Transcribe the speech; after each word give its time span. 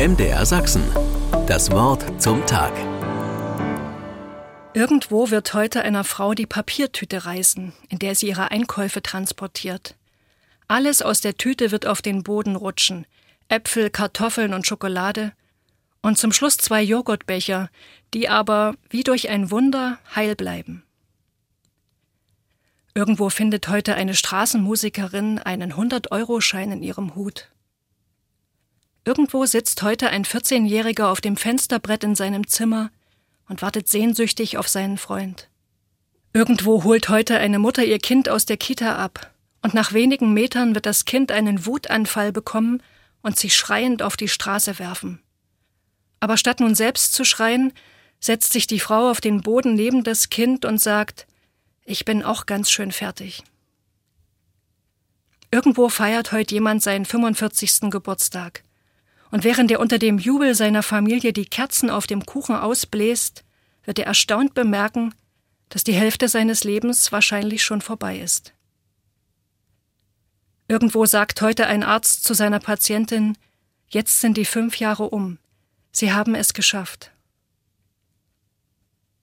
MDR 0.00 0.46
Sachsen. 0.46 0.82
Das 1.46 1.70
Wort 1.72 2.22
zum 2.22 2.46
Tag. 2.46 2.72
Irgendwo 4.72 5.28
wird 5.28 5.52
heute 5.52 5.82
einer 5.82 6.04
Frau 6.04 6.32
die 6.32 6.46
Papiertüte 6.46 7.26
reißen, 7.26 7.74
in 7.90 7.98
der 7.98 8.14
sie 8.14 8.28
ihre 8.28 8.50
Einkäufe 8.50 9.02
transportiert. 9.02 9.96
Alles 10.68 11.02
aus 11.02 11.20
der 11.20 11.36
Tüte 11.36 11.70
wird 11.70 11.84
auf 11.84 12.00
den 12.00 12.22
Boden 12.22 12.56
rutschen. 12.56 13.06
Äpfel, 13.48 13.90
Kartoffeln 13.90 14.54
und 14.54 14.66
Schokolade. 14.66 15.34
Und 16.00 16.16
zum 16.16 16.32
Schluss 16.32 16.56
zwei 16.56 16.80
Joghurtbecher, 16.80 17.68
die 18.14 18.30
aber 18.30 18.76
wie 18.88 19.02
durch 19.02 19.28
ein 19.28 19.50
Wunder 19.50 19.98
heil 20.16 20.34
bleiben. 20.34 20.82
Irgendwo 22.94 23.28
findet 23.28 23.68
heute 23.68 23.96
eine 23.96 24.14
Straßenmusikerin 24.14 25.40
einen 25.40 25.74
100-Euro-Schein 25.74 26.72
in 26.72 26.82
ihrem 26.82 27.14
Hut. 27.14 27.50
Irgendwo 29.04 29.46
sitzt 29.46 29.82
heute 29.82 30.10
ein 30.10 30.24
14-Jähriger 30.24 31.06
auf 31.06 31.20
dem 31.20 31.36
Fensterbrett 31.36 32.04
in 32.04 32.14
seinem 32.14 32.46
Zimmer 32.46 32.90
und 33.48 33.62
wartet 33.62 33.88
sehnsüchtig 33.88 34.58
auf 34.58 34.68
seinen 34.68 34.98
Freund. 34.98 35.48
Irgendwo 36.32 36.84
holt 36.84 37.08
heute 37.08 37.38
eine 37.38 37.58
Mutter 37.58 37.84
ihr 37.84 37.98
Kind 37.98 38.28
aus 38.28 38.46
der 38.46 38.56
Kita 38.56 38.96
ab, 38.96 39.34
und 39.62 39.74
nach 39.74 39.92
wenigen 39.92 40.32
Metern 40.32 40.74
wird 40.74 40.86
das 40.86 41.04
Kind 41.04 41.32
einen 41.32 41.66
Wutanfall 41.66 42.32
bekommen 42.32 42.82
und 43.22 43.38
sich 43.38 43.54
schreiend 43.54 44.02
auf 44.02 44.16
die 44.16 44.28
Straße 44.28 44.78
werfen. 44.78 45.20
Aber 46.20 46.36
statt 46.36 46.60
nun 46.60 46.74
selbst 46.74 47.12
zu 47.12 47.24
schreien, 47.24 47.72
setzt 48.20 48.52
sich 48.52 48.66
die 48.66 48.80
Frau 48.80 49.10
auf 49.10 49.20
den 49.20 49.40
Boden 49.40 49.74
neben 49.74 50.04
das 50.04 50.28
Kind 50.28 50.64
und 50.64 50.80
sagt 50.80 51.26
Ich 51.84 52.04
bin 52.04 52.22
auch 52.22 52.46
ganz 52.46 52.70
schön 52.70 52.92
fertig. 52.92 53.42
Irgendwo 55.50 55.88
feiert 55.88 56.32
heute 56.32 56.54
jemand 56.54 56.82
seinen 56.82 57.06
45. 57.06 57.90
Geburtstag. 57.90 58.62
Und 59.30 59.44
während 59.44 59.70
er 59.70 59.80
unter 59.80 59.98
dem 59.98 60.18
Jubel 60.18 60.54
seiner 60.54 60.82
Familie 60.82 61.32
die 61.32 61.46
Kerzen 61.46 61.90
auf 61.90 62.06
dem 62.06 62.26
Kuchen 62.26 62.56
ausbläst, 62.56 63.44
wird 63.84 63.98
er 63.98 64.06
erstaunt 64.06 64.54
bemerken, 64.54 65.14
dass 65.68 65.84
die 65.84 65.92
Hälfte 65.92 66.28
seines 66.28 66.64
Lebens 66.64 67.12
wahrscheinlich 67.12 67.62
schon 67.62 67.80
vorbei 67.80 68.18
ist. 68.18 68.52
Irgendwo 70.68 71.06
sagt 71.06 71.42
heute 71.42 71.66
ein 71.66 71.82
Arzt 71.82 72.24
zu 72.24 72.34
seiner 72.34 72.60
Patientin, 72.60 73.36
jetzt 73.88 74.20
sind 74.20 74.36
die 74.36 74.44
fünf 74.44 74.76
Jahre 74.76 75.10
um, 75.10 75.38
Sie 75.92 76.12
haben 76.12 76.34
es 76.34 76.54
geschafft. 76.54 77.10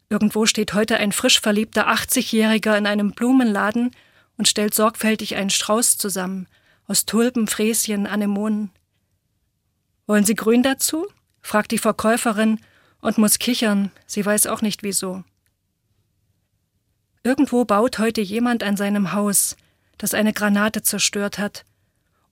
Irgendwo 0.09 0.45
steht 0.45 0.73
heute 0.73 0.97
ein 0.97 1.11
frisch 1.11 1.39
verliebter 1.39 1.89
80-Jähriger 1.89 2.77
in 2.77 2.86
einem 2.86 3.11
Blumenladen 3.11 3.92
und 4.38 4.47
stellt 4.47 4.73
sorgfältig 4.73 5.36
einen 5.36 5.49
Strauß 5.49 5.97
zusammen 5.97 6.47
aus 6.86 7.05
Tulpen, 7.05 7.47
Fräschen, 7.47 8.08
Anemonen. 8.08 8.71
Wollen 10.08 10.23
Sie 10.23 10.36
grün 10.36 10.63
dazu? 10.63 11.05
fragt 11.41 11.72
die 11.72 11.77
Verkäuferin 11.77 12.59
und 13.02 13.17
muss 13.17 13.39
kichern, 13.39 13.91
sie 14.05 14.25
weiß 14.25 14.47
auch 14.47 14.61
nicht 14.61 14.83
wieso. 14.83 15.23
Irgendwo 17.23 17.66
baut 17.66 17.99
heute 17.99 18.22
jemand 18.22 18.64
an 18.64 18.77
seinem 18.77 19.14
Haus, 19.14 19.55
das 19.97 20.14
eine 20.14 20.33
Granate 20.33 20.81
zerstört 20.81 21.38
hat, 21.38 21.66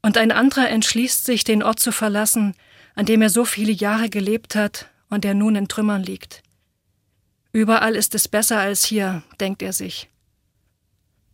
und 0.01 0.17
ein 0.17 0.31
anderer 0.31 0.69
entschließt 0.69 1.25
sich, 1.25 1.43
den 1.43 1.63
Ort 1.63 1.79
zu 1.79 1.91
verlassen, 1.91 2.55
an 2.93 3.05
dem 3.05 3.21
er 3.21 3.29
so 3.29 3.43
viele 3.43 3.71
Jahre 3.71 4.09
gelebt 4.09 4.55
hat 4.55 4.89
und 5.09 5.23
der 5.23 5.33
nun 5.33 5.55
in 5.55 5.67
Trümmern 5.67 6.03
liegt. 6.03 6.43
Überall 7.51 7.95
ist 7.95 8.15
es 8.15 8.27
besser 8.27 8.59
als 8.59 8.85
hier, 8.85 9.23
denkt 9.39 9.61
er 9.61 9.73
sich. 9.73 10.09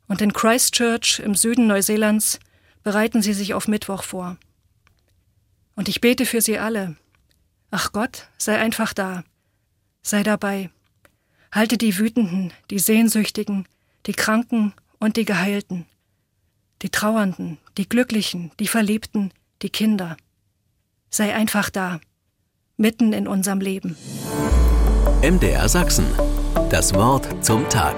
Und 0.07 0.21
in 0.21 0.33
Christchurch 0.33 1.19
im 1.19 1.35
Süden 1.35 1.67
Neuseelands 1.67 2.39
bereiten 2.83 3.21
sie 3.21 3.33
sich 3.33 3.53
auf 3.53 3.67
Mittwoch 3.67 4.03
vor. 4.03 4.37
Und 5.75 5.89
ich 5.89 6.01
bete 6.01 6.25
für 6.25 6.41
sie 6.41 6.57
alle. 6.57 6.95
Ach 7.71 7.91
Gott, 7.91 8.27
sei 8.37 8.57
einfach 8.57 8.93
da. 8.93 9.23
Sei 10.01 10.23
dabei. 10.23 10.69
Halte 11.51 11.77
die 11.77 11.97
Wütenden, 11.97 12.53
die 12.69 12.79
Sehnsüchtigen, 12.79 13.67
die 14.05 14.13
Kranken 14.13 14.73
und 14.99 15.17
die 15.17 15.25
Geheilten. 15.25 15.85
Die 16.81 16.89
Trauernden, 16.89 17.57
die 17.77 17.87
Glücklichen, 17.87 18.51
die 18.59 18.67
Verliebten, 18.67 19.31
die 19.61 19.69
Kinder. 19.69 20.17
Sei 21.09 21.33
einfach 21.33 21.69
da. 21.69 21.99
Mitten 22.77 23.13
in 23.13 23.27
unserem 23.27 23.59
Leben. 23.59 23.95
MDR 25.21 25.69
Sachsen. 25.69 26.05
Das 26.69 26.93
Wort 26.93 27.45
zum 27.45 27.67
Tag. 27.69 27.95